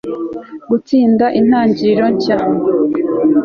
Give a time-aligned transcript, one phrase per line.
[0.69, 2.37] gutsinda, intangiriro nshya